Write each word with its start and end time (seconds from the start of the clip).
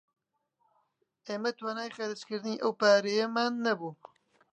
ئێمە 1.27 1.51
توانای 1.57 1.93
خەرچکردنی 1.95 2.61
ئەو 2.63 2.71
پارەیەمان 2.79 3.53
نەبوو 3.65 3.93